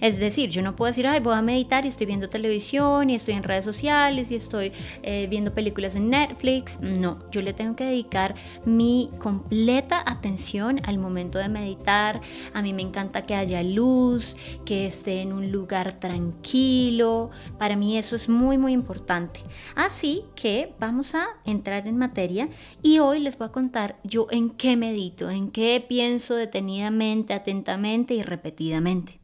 Es 0.00 0.18
decir, 0.18 0.50
yo 0.50 0.62
no 0.62 0.76
puedo 0.76 0.90
decir, 0.90 1.06
ay, 1.06 1.18
voy 1.18 1.34
a 1.34 1.42
meditar 1.42 1.84
y 1.84 1.88
estoy 1.88 2.06
viendo 2.06 2.28
televisión 2.28 3.10
y 3.10 3.16
estoy 3.16 3.34
en 3.34 3.42
redes 3.42 3.64
sociales 3.64 4.30
y 4.30 4.36
estoy 4.36 4.70
eh, 5.02 5.26
viendo 5.28 5.52
películas 5.52 5.96
en 5.96 6.10
Netflix. 6.10 6.78
No, 6.80 7.18
yo 7.32 7.42
le 7.42 7.52
tengo 7.52 7.74
que 7.74 7.84
dedicar 7.84 8.36
mi 8.64 9.10
completa 9.18 10.02
atención 10.06 10.80
al 10.84 10.98
momento 10.98 11.38
de 11.38 11.48
meditar. 11.48 12.20
A 12.52 12.62
mí 12.62 12.72
me 12.72 12.82
encanta 12.82 13.22
que 13.22 13.34
haya 13.34 13.62
luz, 13.62 14.36
que 14.64 14.86
esté 14.86 15.20
en 15.20 15.32
un 15.32 15.50
lugar 15.50 15.94
tranquilo. 15.94 17.30
Para 17.58 17.74
mí 17.74 17.98
eso 17.98 18.14
es 18.14 18.28
muy, 18.28 18.56
muy 18.56 18.72
importante. 18.72 19.40
Así 19.74 20.22
que 20.36 20.74
vamos 20.78 21.14
a 21.14 21.26
entrar 21.44 21.88
en 21.88 21.96
materia 21.96 22.48
y 22.82 23.00
hoy 23.00 23.18
les 23.18 23.36
voy 23.36 23.48
a 23.48 23.52
contar 23.52 23.96
yo 24.04 24.28
en 24.30 24.50
qué 24.50 24.76
medito, 24.76 25.28
en 25.28 25.50
qué 25.50 25.84
pienso 25.86 26.36
detenidamente, 26.36 27.34
atentamente 27.34 28.14
y 28.14 28.22
repetidamente. 28.22 29.23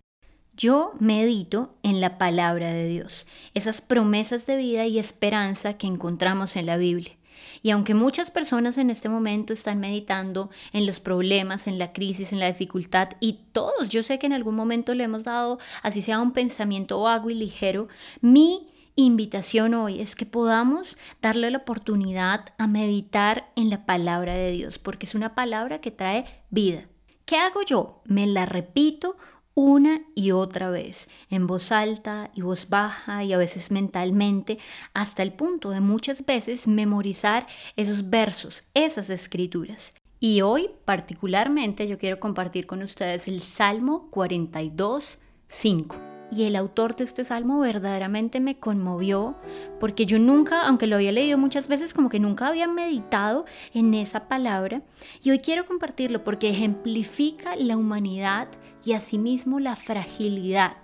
Yo 0.61 0.93
medito 1.01 1.75
en 1.83 2.03
la 2.03 2.19
palabra 2.19 2.71
de 2.71 2.87
Dios, 2.87 3.27
esas 3.55 3.81
promesas 3.81 4.45
de 4.45 4.59
vida 4.59 4.85
y 4.85 4.99
esperanza 4.99 5.79
que 5.79 5.87
encontramos 5.87 6.55
en 6.55 6.67
la 6.67 6.77
Biblia. 6.77 7.17
Y 7.63 7.71
aunque 7.71 7.95
muchas 7.95 8.31
personas 8.31 8.77
en 8.77 8.91
este 8.91 9.09
momento 9.09 9.55
están 9.55 9.81
meditando 9.81 10.51
en 10.75 10.85
los 10.85 11.01
problemas, 11.01 11.67
en 11.67 11.79
la 11.79 11.95
crisis, 11.95 12.35
en 12.35 12.41
la 12.41 12.49
dificultad, 12.49 13.09
y 13.21 13.39
todos, 13.53 13.89
yo 13.89 14.03
sé 14.03 14.19
que 14.19 14.27
en 14.27 14.35
algún 14.35 14.55
momento 14.55 14.93
le 14.93 15.05
hemos 15.05 15.25
dado, 15.25 15.59
así 15.83 16.03
sea 16.03 16.21
un 16.21 16.33
pensamiento 16.33 17.01
vago 17.01 17.31
y 17.31 17.35
ligero, 17.37 17.89
mi 18.21 18.69
invitación 18.97 19.73
hoy 19.73 19.99
es 19.99 20.15
que 20.15 20.27
podamos 20.27 20.99
darle 21.23 21.51
la 21.51 21.57
oportunidad 21.57 22.53
a 22.59 22.67
meditar 22.67 23.51
en 23.57 23.71
la 23.71 23.87
palabra 23.87 24.35
de 24.35 24.51
Dios, 24.51 24.79
porque 24.79 25.07
es 25.07 25.15
una 25.15 25.35
palabra 25.35 25.81
que 25.81 25.91
trae 25.91 26.27
vida. 26.51 26.85
¿Qué 27.25 27.37
hago 27.37 27.63
yo? 27.63 28.03
Me 28.05 28.27
la 28.27 28.45
repito 28.45 29.17
una 29.61 30.01
y 30.15 30.31
otra 30.31 30.71
vez, 30.71 31.09
en 31.29 31.47
voz 31.47 31.71
alta 31.71 32.31
y 32.35 32.41
voz 32.41 32.71
baja 32.71 33.25
y 33.25 33.35
a 33.35 33.39
veces 33.39 33.71
mentalmente, 33.71 34.59
hasta 34.95 35.23
el 35.23 35.35
punto 35.35 35.69
de 35.69 35.81
muchas 35.81 36.25
veces 36.25 36.67
memorizar 36.67 37.47
esos 37.77 38.09
versos, 38.09 38.65
esas 38.73 39.11
escrituras. 39.11 39.93
Y 40.19 40.41
hoy 40.41 40.71
particularmente 40.87 41.87
yo 41.87 41.99
quiero 41.99 42.21
compartir 42.21 42.67
con 42.67 42.81
ustedes 42.81 43.29
el 43.29 43.41
Salmo 43.43 44.09
42, 44.11 45.19
5 45.47 46.10
y 46.31 46.45
el 46.45 46.57
autor 46.57 46.97
de 46.97 47.05
este 47.05 47.25
salmo 47.25 47.59
verdaderamente 47.59 48.41
me 48.41 48.57
conmovió 48.59 49.37
porque 49.79 50.07
yo 50.07 50.19
nunca, 50.19 50.67
aunque 50.67 50.87
lo 50.87 50.97
había 50.97 51.13
leído 51.13 51.39
muchas 51.39 51.67
veces, 51.69 51.93
como 51.93 52.09
que 52.09 52.21
nunca 52.21 52.47
había 52.47 52.69
meditado 52.69 53.45
en 53.75 53.95
esa 53.95 54.29
palabra 54.29 54.83
y 55.23 55.31
hoy 55.31 55.39
quiero 55.39 55.67
compartirlo 55.67 56.23
porque 56.23 56.51
ejemplifica 56.51 57.57
la 57.57 57.77
humanidad 57.77 58.49
y 58.85 58.93
asimismo 58.93 59.59
la 59.59 59.77
fragilidad. 59.77 60.77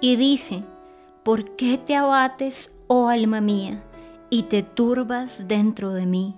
Y 0.00 0.16
dice, 0.16 0.62
¿por 1.22 1.56
qué 1.56 1.78
te 1.78 1.94
abates, 1.94 2.74
oh 2.86 3.08
alma 3.08 3.40
mía, 3.40 3.82
y 4.30 4.44
te 4.44 4.62
turbas 4.62 5.46
dentro 5.48 5.92
de 5.92 6.06
mí? 6.06 6.36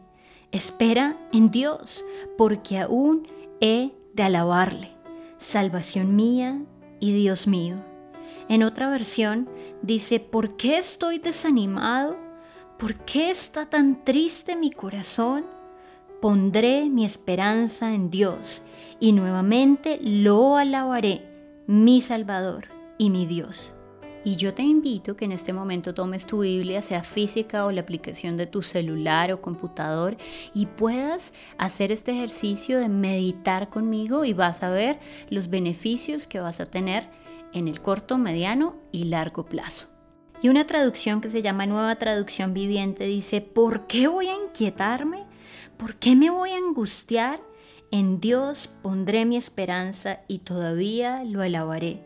Espera 0.51 1.17
en 1.33 1.51
Dios, 1.51 2.05
porque 2.37 2.79
aún 2.79 3.29
he 3.61 3.93
de 4.15 4.23
alabarle, 4.25 4.91
salvación 5.39 6.17
mía 6.17 6.61
y 6.99 7.13
Dios 7.13 7.47
mío. 7.47 7.90
En 8.49 8.63
otra 8.63 8.91
versión 8.91 9.49
dice, 9.83 10.21
¿por 10.21 10.57
qué 10.57 10.79
estoy 10.79 11.19
desanimado? 11.19 12.17
¿Por 12.79 12.95
qué 12.97 13.31
está 13.31 13.67
tan 13.67 14.05
triste 14.05 14.57
mi 14.57 14.71
corazón? 14.71 15.45
Pondré 16.21 16.89
mi 16.91 17.05
esperanza 17.05 17.95
en 17.95 18.11
Dios 18.11 18.63
y 18.99 19.13
nuevamente 19.13 19.99
lo 20.03 20.57
alabaré, 20.57 21.27
mi 21.67 22.01
Salvador 22.01 22.69
y 22.99 23.11
mi 23.11 23.27
Dios. 23.27 23.73
Y 24.23 24.37
yo 24.37 24.53
te 24.53 24.63
invito 24.63 25.17
que 25.17 25.25
en 25.25 25.33
este 25.33 25.55
momento 25.55 25.95
tomes 25.95 26.27
tu 26.27 26.41
Biblia, 26.41 26.83
sea 26.83 27.03
física 27.03 27.65
o 27.65 27.73
la 27.73 27.81
aplicación 27.81 28.37
de 28.37 28.47
tu 28.47 28.61
celular 28.61 29.33
o 29.33 29.41
computador, 29.41 30.19
y 30.53 30.67
puedas 30.67 31.33
hacer 31.57 31.91
este 31.91 32.13
ejercicio 32.13 32.79
de 32.79 32.91
meditar 32.91 33.71
conmigo 33.71 34.27
y 34.27 34.35
vas 34.35 34.63
a 34.63 34.71
ver 34.71 34.99
los 35.31 35.49
beneficios 35.49 36.27
que 36.27 36.41
vas 36.41 36.61
a 36.61 36.67
tener 36.67 37.09
en 37.53 37.69
el 37.69 37.81
corto, 37.81 38.19
mediano 38.19 38.77
y 38.93 39.05
largo 39.05 39.45
plazo. 39.47 39.87
Y 40.43 40.49
una 40.49 40.67
traducción 40.67 41.21
que 41.21 41.29
se 41.29 41.43
llama 41.43 41.67
Nueva 41.67 41.97
Traducción 41.97 42.55
Viviente 42.55 43.05
dice, 43.05 43.41
¿por 43.41 43.87
qué 43.87 44.09
voy 44.09 44.29
a 44.29 44.37
inquietarme? 44.37 45.27
¿Por 45.77 45.97
qué 45.97 46.17
me 46.17 46.31
voy 46.31 46.51
a 46.51 46.57
angustiar? 46.57 47.41
En 47.91 48.21
Dios 48.21 48.69
pondré 48.83 49.25
mi 49.25 49.37
esperanza 49.37 50.21
y 50.29 50.39
todavía 50.39 51.25
lo 51.25 51.43
alabaré. 51.43 52.03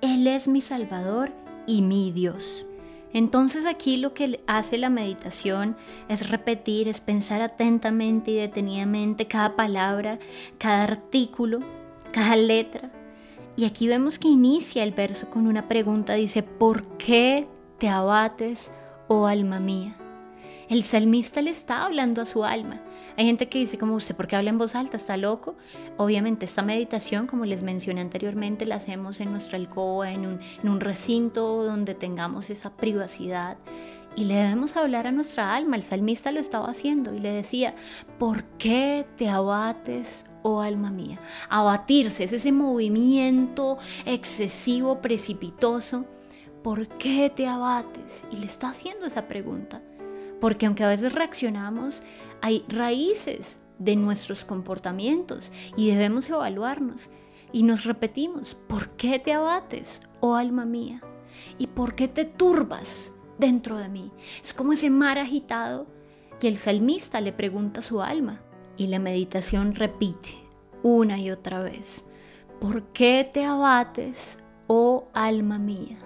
Él 0.00 0.26
es 0.26 0.48
mi 0.48 0.60
Salvador 0.60 1.32
y 1.66 1.82
mi 1.82 2.10
Dios. 2.12 2.66
Entonces 3.12 3.64
aquí 3.64 3.96
lo 3.96 4.12
que 4.12 4.40
hace 4.46 4.76
la 4.76 4.90
meditación 4.90 5.76
es 6.08 6.30
repetir, 6.30 6.88
es 6.88 7.00
pensar 7.00 7.42
atentamente 7.42 8.32
y 8.32 8.34
detenidamente 8.34 9.26
cada 9.26 9.56
palabra, 9.56 10.18
cada 10.58 10.82
artículo, 10.82 11.60
cada 12.12 12.36
letra, 12.36 12.90
y 13.56 13.64
aquí 13.64 13.86
vemos 13.86 14.18
que 14.18 14.28
inicia 14.28 14.82
el 14.82 14.92
verso 14.92 15.30
con 15.30 15.46
una 15.46 15.68
pregunta, 15.68 16.14
dice, 16.14 16.42
¿por 16.42 16.96
qué 16.98 17.46
te 17.78 17.88
abates, 17.88 18.72
oh 19.08 19.26
alma 19.26 19.60
mía? 19.60 19.96
El 20.68 20.82
salmista 20.82 21.42
le 21.42 21.50
está 21.50 21.84
hablando 21.84 22.22
a 22.22 22.26
su 22.26 22.44
alma. 22.44 22.80
Hay 23.16 23.26
gente 23.26 23.48
que 23.48 23.58
dice 23.58 23.78
como 23.78 23.94
usted, 23.94 24.16
¿por 24.16 24.26
qué 24.26 24.34
habla 24.34 24.50
en 24.50 24.58
voz 24.58 24.74
alta? 24.74 24.96
¿Está 24.96 25.16
loco? 25.16 25.54
Obviamente 25.98 26.46
esta 26.46 26.62
meditación, 26.62 27.26
como 27.26 27.44
les 27.44 27.62
mencioné 27.62 28.00
anteriormente, 28.00 28.66
la 28.66 28.76
hacemos 28.76 29.20
en 29.20 29.30
nuestra 29.30 29.56
alcoba, 29.56 30.10
en 30.10 30.26
un, 30.26 30.40
en 30.62 30.68
un 30.68 30.80
recinto 30.80 31.62
donde 31.62 31.94
tengamos 31.94 32.50
esa 32.50 32.76
privacidad. 32.76 33.56
Y 34.16 34.24
le 34.24 34.34
debemos 34.34 34.76
hablar 34.76 35.06
a 35.06 35.12
nuestra 35.12 35.54
alma. 35.54 35.76
El 35.76 35.82
salmista 35.82 36.30
lo 36.30 36.40
estaba 36.40 36.68
haciendo 36.68 37.12
y 37.12 37.18
le 37.18 37.32
decía, 37.32 37.74
¿por 38.18 38.44
qué 38.58 39.06
te 39.16 39.28
abates, 39.28 40.26
oh 40.42 40.60
alma 40.60 40.90
mía? 40.90 41.18
Abatirse 41.48 42.24
es 42.24 42.32
ese 42.32 42.52
movimiento 42.52 43.78
excesivo, 44.06 45.00
precipitoso. 45.00 46.06
¿Por 46.62 46.86
qué 46.88 47.30
te 47.34 47.46
abates? 47.46 48.24
Y 48.30 48.36
le 48.36 48.46
está 48.46 48.68
haciendo 48.68 49.06
esa 49.06 49.26
pregunta. 49.26 49.82
Porque 50.40 50.66
aunque 50.66 50.84
a 50.84 50.88
veces 50.88 51.12
reaccionamos, 51.12 52.00
hay 52.40 52.64
raíces 52.68 53.60
de 53.78 53.96
nuestros 53.96 54.44
comportamientos 54.44 55.50
y 55.76 55.90
debemos 55.90 56.28
evaluarnos. 56.28 57.10
Y 57.52 57.62
nos 57.64 57.84
repetimos, 57.84 58.56
¿por 58.68 58.90
qué 58.90 59.18
te 59.18 59.32
abates, 59.32 60.02
oh 60.20 60.34
alma 60.34 60.64
mía? 60.64 61.02
¿Y 61.58 61.68
por 61.68 61.94
qué 61.94 62.08
te 62.08 62.24
turbas? 62.24 63.12
Dentro 63.38 63.78
de 63.78 63.88
mí. 63.88 64.12
Es 64.42 64.54
como 64.54 64.72
ese 64.72 64.90
mar 64.90 65.18
agitado 65.18 65.86
que 66.40 66.48
el 66.48 66.56
salmista 66.56 67.20
le 67.20 67.32
pregunta 67.32 67.80
a 67.80 67.82
su 67.82 68.02
alma. 68.02 68.40
Y 68.76 68.88
la 68.88 68.98
meditación 68.98 69.74
repite 69.74 70.34
una 70.82 71.18
y 71.18 71.30
otra 71.30 71.60
vez, 71.60 72.04
¿por 72.60 72.82
qué 72.88 73.28
te 73.32 73.44
abates, 73.44 74.38
oh 74.66 75.08
alma 75.14 75.58
mía? 75.58 75.96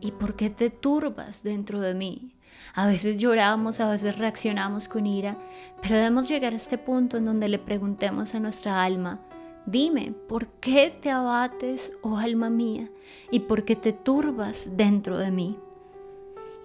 ¿Y 0.00 0.12
por 0.12 0.36
qué 0.36 0.50
te 0.50 0.70
turbas 0.70 1.42
dentro 1.42 1.80
de 1.80 1.94
mí? 1.94 2.34
A 2.74 2.86
veces 2.86 3.16
lloramos, 3.16 3.80
a 3.80 3.90
veces 3.90 4.18
reaccionamos 4.18 4.86
con 4.86 5.06
ira, 5.06 5.38
pero 5.82 5.96
debemos 5.96 6.28
llegar 6.28 6.52
a 6.52 6.56
este 6.56 6.78
punto 6.78 7.16
en 7.16 7.24
donde 7.24 7.48
le 7.48 7.58
preguntemos 7.58 8.34
a 8.34 8.40
nuestra 8.40 8.84
alma, 8.84 9.20
dime, 9.66 10.14
¿por 10.28 10.46
qué 10.46 10.90
te 10.90 11.10
abates, 11.10 11.92
oh 12.02 12.18
alma 12.18 12.50
mía? 12.50 12.88
¿Y 13.30 13.40
por 13.40 13.64
qué 13.64 13.74
te 13.74 13.92
turbas 13.92 14.70
dentro 14.76 15.18
de 15.18 15.30
mí? 15.30 15.58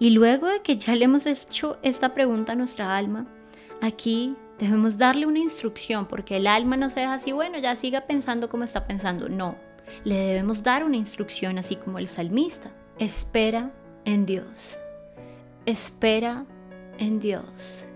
Y 0.04 0.10
luego 0.10 0.48
de 0.48 0.60
que 0.60 0.76
ya 0.76 0.94
le 0.94 1.06
hemos 1.06 1.24
hecho 1.24 1.78
esta 1.80 2.12
pregunta 2.12 2.52
a 2.52 2.56
nuestra 2.56 2.94
alma, 2.94 3.26
aquí 3.80 4.36
debemos 4.58 4.98
darle 4.98 5.24
una 5.24 5.38
instrucción, 5.38 6.04
porque 6.04 6.36
el 6.36 6.46
alma 6.46 6.76
no 6.76 6.90
se 6.90 7.00
deja 7.00 7.14
así, 7.14 7.32
bueno, 7.32 7.56
ya 7.58 7.74
siga 7.74 8.02
pensando 8.02 8.50
como 8.50 8.64
está 8.64 8.86
pensando. 8.86 9.30
No, 9.30 9.56
le 10.04 10.16
debemos 10.16 10.62
dar 10.62 10.84
una 10.84 10.98
instrucción, 10.98 11.56
así 11.56 11.76
como 11.76 11.98
el 11.98 12.06
salmista. 12.06 12.70
Espera 12.98 13.72
en 14.04 14.26
Dios. 14.26 14.78
Espera 15.64 16.44
en 16.98 17.18
Dios. 17.18 17.88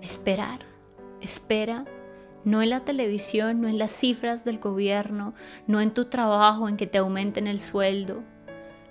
Esperar. 0.00 0.60
Espera 1.20 1.84
no 2.44 2.62
en 2.62 2.70
la 2.70 2.86
televisión, 2.86 3.60
no 3.60 3.68
en 3.68 3.76
las 3.76 3.90
cifras 3.90 4.46
del 4.46 4.60
gobierno, 4.60 5.34
no 5.66 5.82
en 5.82 5.92
tu 5.92 6.06
trabajo, 6.06 6.70
en 6.70 6.78
que 6.78 6.86
te 6.86 6.96
aumenten 6.96 7.46
el 7.46 7.60
sueldo, 7.60 8.22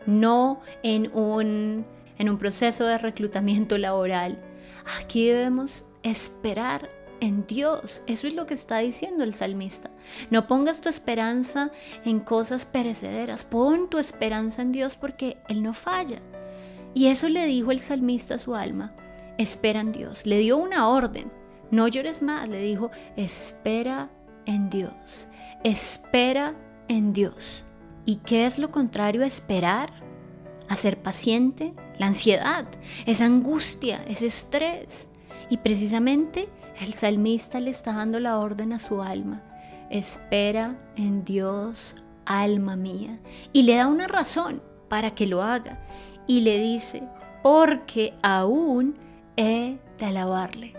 no 0.05 0.61
en 0.83 1.09
un 1.15 1.87
en 2.23 2.29
un 2.29 2.37
proceso 2.37 2.85
de 2.85 2.97
reclutamiento 2.97 3.77
laboral. 3.77 4.41
Aquí 4.97 5.27
debemos 5.27 5.83
esperar 6.03 6.89
en 7.19 7.45
Dios. 7.45 8.01
Eso 8.07 8.27
es 8.27 8.33
lo 8.33 8.45
que 8.45 8.53
está 8.53 8.77
diciendo 8.77 9.25
el 9.25 9.33
salmista. 9.33 9.91
No 10.29 10.47
pongas 10.47 10.79
tu 10.79 10.87
esperanza 10.87 11.69
en 12.05 12.21
cosas 12.21 12.65
perecederas. 12.65 13.43
Pon 13.43 13.89
tu 13.89 13.97
esperanza 13.97 14.61
en 14.61 14.71
Dios 14.71 14.95
porque 14.95 15.35
Él 15.49 15.63
no 15.63 15.73
falla. 15.73 16.21
Y 16.93 17.07
eso 17.07 17.27
le 17.27 17.45
dijo 17.45 17.71
el 17.71 17.81
salmista 17.81 18.35
a 18.35 18.39
su 18.39 18.55
alma. 18.55 18.95
Espera 19.37 19.81
en 19.81 19.91
Dios. 19.91 20.25
Le 20.25 20.39
dio 20.39 20.55
una 20.55 20.87
orden. 20.87 21.29
No 21.71 21.89
llores 21.89 22.21
más. 22.21 22.47
Le 22.47 22.61
dijo, 22.61 22.89
espera 23.17 24.09
en 24.45 24.69
Dios. 24.69 25.27
Espera 25.65 26.55
en 26.87 27.11
Dios. 27.11 27.65
¿Y 28.05 28.17
qué 28.17 28.45
es 28.45 28.59
lo 28.59 28.71
contrario 28.71 29.23
a 29.23 29.27
esperar? 29.27 29.91
A 30.69 30.77
ser 30.77 31.01
paciente, 31.03 31.73
la 31.97 32.07
ansiedad, 32.07 32.65
esa 33.05 33.25
angustia, 33.25 34.03
ese 34.07 34.27
estrés. 34.27 35.09
Y 35.49 35.57
precisamente 35.57 36.49
el 36.79 36.93
salmista 36.93 37.59
le 37.59 37.69
está 37.69 37.93
dando 37.93 38.19
la 38.19 38.37
orden 38.37 38.73
a 38.73 38.79
su 38.79 39.01
alma. 39.01 39.43
Espera 39.89 40.75
en 40.95 41.23
Dios, 41.23 41.95
alma 42.25 42.75
mía. 42.75 43.19
Y 43.51 43.63
le 43.63 43.75
da 43.75 43.87
una 43.87 44.07
razón 44.07 44.61
para 44.89 45.13
que 45.13 45.27
lo 45.27 45.43
haga. 45.43 45.79
Y 46.27 46.41
le 46.41 46.59
dice, 46.59 47.03
porque 47.43 48.13
aún 48.21 48.97
he 49.37 49.77
de 49.99 50.05
alabarle. 50.05 50.73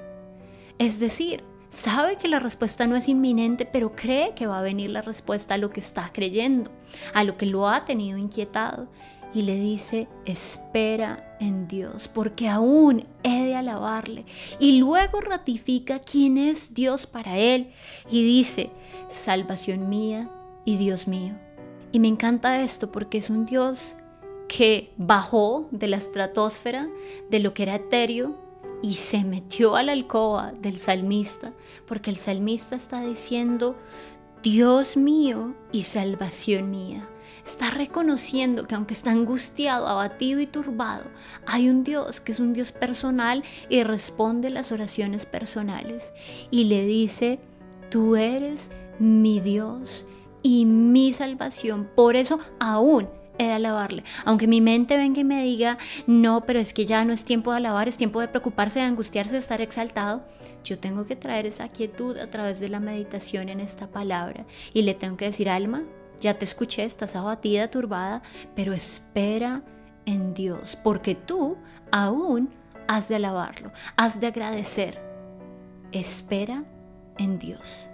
Es 0.78 0.99
decir, 0.99 1.44
sabe 1.68 2.16
que 2.16 2.28
la 2.28 2.38
respuesta 2.38 2.87
no 2.87 2.97
es 2.97 3.09
inminente, 3.09 3.66
pero 3.66 3.94
cree 3.94 4.35
que 4.35 4.47
va 4.47 4.59
a 4.59 4.62
venir 4.62 4.90
la 4.90 5.02
respuesta 5.02 5.54
a 5.54 5.59
lo 5.59 5.71
que 5.71 5.80
está 5.80 6.11
creyendo, 6.12 6.71
a 7.12 7.25
lo 7.25 7.37
que 7.37 7.47
lo 7.47 7.68
ha 7.68 7.85
tenido 7.85 8.18
inquietado. 8.18 8.88
Y 9.34 9.42
le 9.42 9.56
dice, 9.56 10.08
espera 10.24 11.36
en 11.40 11.66
Dios, 11.66 12.08
porque 12.08 12.48
aún 12.48 13.04
he 13.24 13.44
de 13.44 13.56
alabarle. 13.56 14.24
Y 14.60 14.78
luego 14.78 15.20
ratifica 15.20 15.98
quién 15.98 16.38
es 16.38 16.72
Dios 16.72 17.06
para 17.06 17.36
él 17.38 17.72
y 18.08 18.24
dice, 18.24 18.70
salvación 19.08 19.88
mía 19.88 20.30
y 20.64 20.76
Dios 20.76 21.08
mío. 21.08 21.34
Y 21.90 21.98
me 21.98 22.08
encanta 22.08 22.62
esto 22.62 22.92
porque 22.92 23.18
es 23.18 23.28
un 23.28 23.44
Dios 23.44 23.96
que 24.48 24.92
bajó 24.96 25.68
de 25.70 25.88
la 25.88 25.96
estratosfera, 25.96 26.88
de 27.30 27.40
lo 27.40 27.54
que 27.54 27.64
era 27.64 27.76
etéreo, 27.76 28.36
y 28.82 28.94
se 28.94 29.24
metió 29.24 29.76
a 29.76 29.82
la 29.82 29.92
alcoba 29.92 30.52
del 30.60 30.78
salmista, 30.78 31.54
porque 31.86 32.10
el 32.10 32.18
salmista 32.18 32.76
está 32.76 33.00
diciendo, 33.00 33.76
Dios 34.42 34.98
mío 34.98 35.54
y 35.72 35.84
salvación 35.84 36.70
mía. 36.70 37.08
Está 37.44 37.70
reconociendo 37.70 38.66
que 38.66 38.74
aunque 38.74 38.94
está 38.94 39.10
angustiado, 39.10 39.86
abatido 39.86 40.40
y 40.40 40.46
turbado, 40.46 41.04
hay 41.46 41.68
un 41.68 41.84
Dios 41.84 42.20
que 42.20 42.32
es 42.32 42.40
un 42.40 42.54
Dios 42.54 42.72
personal 42.72 43.44
y 43.68 43.82
responde 43.82 44.50
las 44.50 44.72
oraciones 44.72 45.26
personales. 45.26 46.12
Y 46.50 46.64
le 46.64 46.86
dice, 46.86 47.38
tú 47.90 48.16
eres 48.16 48.70
mi 48.98 49.40
Dios 49.40 50.06
y 50.42 50.64
mi 50.64 51.12
salvación. 51.12 51.90
Por 51.94 52.16
eso 52.16 52.38
aún 52.60 53.08
he 53.38 53.44
de 53.44 53.52
alabarle. 53.52 54.04
Aunque 54.24 54.46
mi 54.46 54.60
mente 54.60 54.96
venga 54.96 55.20
y 55.20 55.24
me 55.24 55.42
diga, 55.42 55.78
no, 56.06 56.44
pero 56.46 56.60
es 56.60 56.72
que 56.72 56.86
ya 56.86 57.04
no 57.04 57.12
es 57.12 57.24
tiempo 57.24 57.50
de 57.50 57.58
alabar, 57.58 57.88
es 57.88 57.96
tiempo 57.96 58.20
de 58.20 58.28
preocuparse, 58.28 58.78
de 58.78 58.86
angustiarse, 58.86 59.32
de 59.32 59.38
estar 59.38 59.60
exaltado, 59.60 60.24
yo 60.64 60.78
tengo 60.78 61.04
que 61.04 61.16
traer 61.16 61.46
esa 61.46 61.68
quietud 61.68 62.16
a 62.16 62.26
través 62.26 62.58
de 62.60 62.68
la 62.68 62.80
meditación 62.80 63.48
en 63.48 63.60
esta 63.60 63.86
palabra. 63.88 64.46
Y 64.72 64.82
le 64.82 64.94
tengo 64.94 65.16
que 65.16 65.26
decir, 65.26 65.50
alma, 65.50 65.82
ya 66.21 66.38
te 66.38 66.44
escuché, 66.44 66.85
estás 66.85 67.16
abatida, 67.16 67.71
turbada, 67.71 68.23
pero 68.54 68.73
espera 68.73 69.62
en 70.06 70.35
Dios, 70.35 70.78
porque 70.83 71.14
tú 71.14 71.56
aún 71.90 72.50
has 72.88 73.09
de 73.09 73.16
alabarlo, 73.16 73.73
has 73.97 74.21
de 74.21 74.26
agradecer. 74.26 75.02
Espera 75.92 76.64
en 77.18 77.38
Dios 77.38 77.88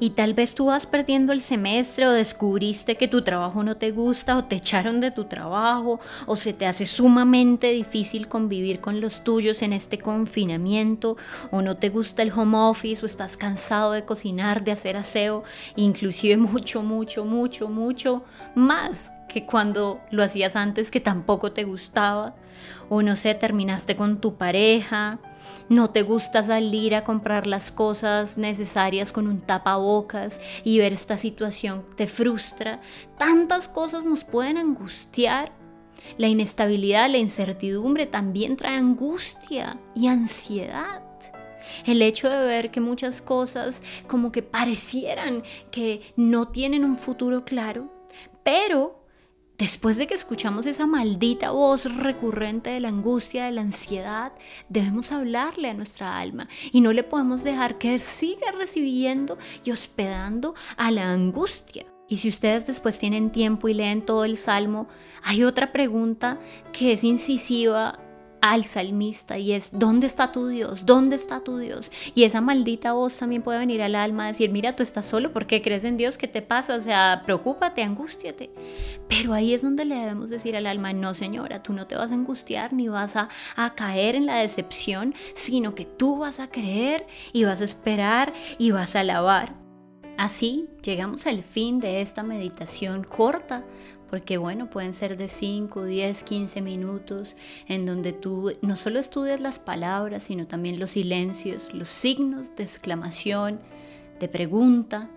y 0.00 0.10
tal 0.10 0.34
vez 0.34 0.54
tú 0.54 0.66
vas 0.66 0.86
perdiendo 0.86 1.32
el 1.32 1.42
semestre 1.42 2.06
o 2.06 2.12
descubriste 2.12 2.96
que 2.96 3.08
tu 3.08 3.22
trabajo 3.22 3.62
no 3.62 3.76
te 3.76 3.90
gusta 3.90 4.36
o 4.36 4.44
te 4.44 4.56
echaron 4.56 5.00
de 5.00 5.10
tu 5.10 5.24
trabajo 5.24 6.00
o 6.26 6.36
se 6.36 6.52
te 6.52 6.66
hace 6.66 6.86
sumamente 6.86 7.72
difícil 7.72 8.28
convivir 8.28 8.80
con 8.80 9.00
los 9.00 9.24
tuyos 9.24 9.62
en 9.62 9.72
este 9.72 9.98
confinamiento 9.98 11.16
o 11.50 11.62
no 11.62 11.76
te 11.76 11.88
gusta 11.88 12.22
el 12.22 12.32
home 12.32 12.56
office 12.56 13.02
o 13.02 13.06
estás 13.06 13.36
cansado 13.36 13.92
de 13.92 14.04
cocinar, 14.04 14.64
de 14.64 14.72
hacer 14.72 14.96
aseo, 14.96 15.42
inclusive 15.76 16.36
mucho, 16.36 16.82
mucho, 16.82 17.24
mucho, 17.24 17.68
mucho 17.68 18.22
más 18.54 19.12
que 19.28 19.44
cuando 19.44 20.00
lo 20.10 20.22
hacías 20.22 20.56
antes 20.56 20.90
que 20.90 21.00
tampoco 21.00 21.52
te 21.52 21.64
gustaba 21.64 22.34
o 22.88 23.02
no 23.02 23.14
sé, 23.16 23.34
terminaste 23.34 23.96
con 23.96 24.20
tu 24.20 24.36
pareja 24.36 25.18
no 25.68 25.90
te 25.90 26.02
gusta 26.02 26.42
salir 26.42 26.94
a 26.94 27.04
comprar 27.04 27.46
las 27.46 27.70
cosas 27.70 28.38
necesarias 28.38 29.12
con 29.12 29.26
un 29.26 29.40
tapabocas 29.40 30.40
y 30.64 30.78
ver 30.78 30.92
esta 30.92 31.16
situación 31.18 31.84
te 31.96 32.06
frustra. 32.06 32.80
Tantas 33.18 33.68
cosas 33.68 34.04
nos 34.04 34.24
pueden 34.24 34.58
angustiar. 34.58 35.52
La 36.16 36.28
inestabilidad, 36.28 37.10
la 37.10 37.18
incertidumbre 37.18 38.06
también 38.06 38.56
trae 38.56 38.76
angustia 38.76 39.78
y 39.94 40.06
ansiedad. 40.06 41.02
El 41.84 42.00
hecho 42.02 42.30
de 42.30 42.46
ver 42.46 42.70
que 42.70 42.80
muchas 42.80 43.20
cosas 43.20 43.82
como 44.06 44.32
que 44.32 44.42
parecieran 44.42 45.42
que 45.70 46.00
no 46.16 46.48
tienen 46.48 46.84
un 46.84 46.96
futuro 46.96 47.44
claro, 47.44 47.92
pero 48.42 49.04
Después 49.58 49.96
de 49.96 50.06
que 50.06 50.14
escuchamos 50.14 50.66
esa 50.66 50.86
maldita 50.86 51.50
voz 51.50 51.92
recurrente 51.92 52.70
de 52.70 52.78
la 52.78 52.90
angustia, 52.90 53.46
de 53.46 53.50
la 53.50 53.62
ansiedad, 53.62 54.30
debemos 54.68 55.10
hablarle 55.10 55.68
a 55.68 55.74
nuestra 55.74 56.16
alma 56.16 56.48
y 56.70 56.80
no 56.80 56.92
le 56.92 57.02
podemos 57.02 57.42
dejar 57.42 57.76
que 57.76 57.98
siga 57.98 58.52
recibiendo 58.52 59.36
y 59.64 59.72
hospedando 59.72 60.54
a 60.76 60.92
la 60.92 61.10
angustia. 61.10 61.86
Y 62.06 62.18
si 62.18 62.28
ustedes 62.28 62.68
después 62.68 63.00
tienen 63.00 63.32
tiempo 63.32 63.68
y 63.68 63.74
leen 63.74 64.06
todo 64.06 64.24
el 64.24 64.36
salmo, 64.36 64.86
hay 65.24 65.42
otra 65.42 65.72
pregunta 65.72 66.38
que 66.72 66.92
es 66.92 67.02
incisiva 67.02 67.98
al 68.40 68.64
salmista 68.64 69.38
y 69.38 69.52
es, 69.52 69.70
¿dónde 69.72 70.06
está 70.06 70.32
tu 70.32 70.48
Dios? 70.48 70.86
¿Dónde 70.86 71.16
está 71.16 71.40
tu 71.40 71.58
Dios? 71.58 71.90
Y 72.14 72.24
esa 72.24 72.40
maldita 72.40 72.92
voz 72.92 73.18
también 73.18 73.42
puede 73.42 73.58
venir 73.58 73.82
al 73.82 73.94
alma 73.94 74.24
a 74.24 74.28
decir, 74.28 74.50
mira, 74.50 74.76
tú 74.76 74.82
estás 74.82 75.06
solo, 75.06 75.32
¿por 75.32 75.46
qué 75.46 75.62
crees 75.62 75.84
en 75.84 75.96
Dios? 75.96 76.18
¿Qué 76.18 76.28
te 76.28 76.42
pasa? 76.42 76.76
O 76.76 76.80
sea, 76.80 77.22
preocúpate, 77.24 77.82
angústiate. 77.82 78.50
Pero 79.08 79.34
ahí 79.34 79.54
es 79.54 79.62
donde 79.62 79.84
le 79.84 79.96
debemos 79.96 80.30
decir 80.30 80.56
al 80.56 80.66
alma, 80.66 80.92
no 80.92 81.14
señora, 81.14 81.62
tú 81.62 81.72
no 81.72 81.86
te 81.86 81.96
vas 81.96 82.10
a 82.10 82.14
angustiar 82.14 82.72
ni 82.72 82.88
vas 82.88 83.16
a, 83.16 83.28
a 83.56 83.74
caer 83.74 84.14
en 84.14 84.26
la 84.26 84.36
decepción, 84.36 85.14
sino 85.34 85.74
que 85.74 85.84
tú 85.84 86.18
vas 86.18 86.40
a 86.40 86.48
creer 86.48 87.06
y 87.32 87.44
vas 87.44 87.60
a 87.60 87.64
esperar 87.64 88.32
y 88.58 88.70
vas 88.70 88.96
a 88.96 89.00
alabar. 89.00 89.68
Así 90.18 90.68
llegamos 90.82 91.28
al 91.28 91.44
fin 91.44 91.78
de 91.78 92.00
esta 92.00 92.24
meditación 92.24 93.04
corta, 93.04 93.64
porque 94.08 94.38
bueno, 94.38 94.70
pueden 94.70 94.92
ser 94.92 95.16
de 95.16 95.28
5, 95.28 95.84
10, 95.84 96.24
15 96.24 96.60
minutos 96.60 97.36
en 97.66 97.86
donde 97.86 98.12
tú 98.12 98.52
no 98.62 98.76
solo 98.76 98.98
estudias 98.98 99.40
las 99.40 99.58
palabras, 99.58 100.24
sino 100.24 100.46
también 100.46 100.78
los 100.78 100.92
silencios, 100.92 101.72
los 101.74 101.88
signos 101.88 102.54
de 102.56 102.64
exclamación, 102.64 103.60
de 104.18 104.28
pregunta, 104.28 105.10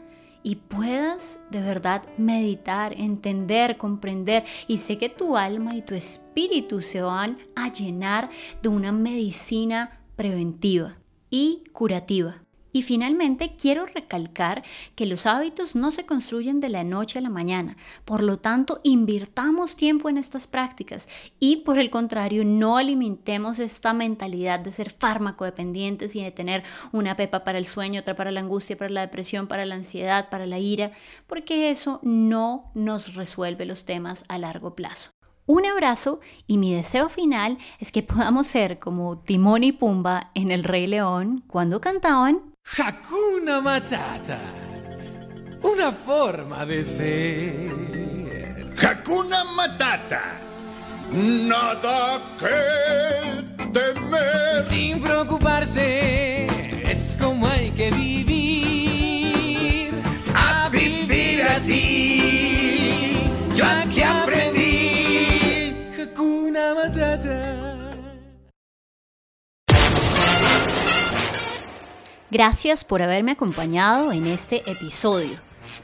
y 0.43 0.55
puedas 0.55 1.39
de 1.51 1.61
verdad 1.61 2.03
meditar, 2.17 2.93
entender, 2.97 3.77
comprender. 3.77 4.43
Y 4.67 4.79
sé 4.79 4.97
que 4.97 5.09
tu 5.09 5.37
alma 5.37 5.75
y 5.75 5.81
tu 5.81 5.93
espíritu 5.93 6.81
se 6.81 7.01
van 7.01 7.37
a 7.55 7.71
llenar 7.71 8.29
de 8.61 8.69
una 8.69 8.91
medicina 8.91 10.01
preventiva 10.15 10.97
y 11.29 11.63
curativa. 11.71 12.43
Y 12.71 12.83
finalmente 12.83 13.55
quiero 13.55 13.85
recalcar 13.85 14.63
que 14.95 15.05
los 15.05 15.25
hábitos 15.25 15.75
no 15.75 15.91
se 15.91 16.05
construyen 16.05 16.59
de 16.59 16.69
la 16.69 16.83
noche 16.83 17.19
a 17.19 17.21
la 17.21 17.29
mañana, 17.29 17.77
por 18.05 18.23
lo 18.23 18.39
tanto 18.39 18.79
invirtamos 18.83 19.75
tiempo 19.75 20.09
en 20.09 20.17
estas 20.17 20.47
prácticas 20.47 21.09
y 21.39 21.57
por 21.57 21.79
el 21.79 21.89
contrario 21.89 22.45
no 22.45 22.77
alimentemos 22.77 23.59
esta 23.59 23.93
mentalidad 23.93 24.59
de 24.59 24.71
ser 24.71 24.89
fármaco 24.89 25.45
dependientes 25.45 26.15
y 26.15 26.23
de 26.23 26.31
tener 26.31 26.63
una 26.91 27.15
pepa 27.15 27.43
para 27.43 27.57
el 27.57 27.65
sueño, 27.65 28.01
otra 28.01 28.15
para 28.15 28.31
la 28.31 28.39
angustia, 28.39 28.77
para 28.77 28.89
la 28.89 29.01
depresión, 29.01 29.47
para 29.47 29.65
la 29.65 29.75
ansiedad, 29.75 30.29
para 30.29 30.45
la 30.45 30.59
ira, 30.59 30.91
porque 31.27 31.71
eso 31.71 31.99
no 32.03 32.71
nos 32.73 33.15
resuelve 33.15 33.65
los 33.65 33.85
temas 33.85 34.23
a 34.27 34.37
largo 34.37 34.75
plazo. 34.75 35.09
Un 35.47 35.65
abrazo 35.65 36.19
y 36.47 36.57
mi 36.57 36.73
deseo 36.73 37.09
final 37.09 37.57
es 37.79 37.91
que 37.91 38.03
podamos 38.03 38.47
ser 38.47 38.79
como 38.79 39.17
Timón 39.19 39.63
y 39.63 39.71
Pumba 39.71 40.31
en 40.35 40.51
El 40.51 40.63
Rey 40.63 40.87
León 40.87 41.43
cuando 41.47 41.81
cantaban 41.81 42.50
Hakuna 42.63 43.59
Matata. 43.61 44.39
Una 45.61 45.91
forma 45.91 46.65
de 46.65 46.83
ser. 46.83 48.73
Hakuna 48.77 49.43
Matata. 49.55 50.39
Nada 51.11 52.21
que 52.37 53.73
temer. 53.73 54.63
Sin 54.63 55.01
preocuparse, 55.01 56.20
Gracias 72.31 72.85
por 72.85 73.03
haberme 73.03 73.31
acompañado 73.31 74.13
en 74.13 74.25
este 74.25 74.63
episodio. 74.65 75.35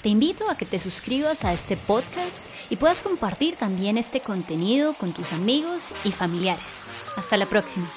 Te 0.01 0.07
invito 0.07 0.49
a 0.49 0.55
que 0.55 0.65
te 0.65 0.79
suscribas 0.79 1.43
a 1.43 1.51
este 1.51 1.75
podcast 1.75 2.41
y 2.69 2.77
puedas 2.77 3.01
compartir 3.01 3.57
también 3.57 3.97
este 3.97 4.21
contenido 4.21 4.93
con 4.93 5.11
tus 5.11 5.33
amigos 5.33 5.93
y 6.05 6.13
familiares. 6.13 6.85
Hasta 7.17 7.35
la 7.35 7.47
próxima. 7.47 7.91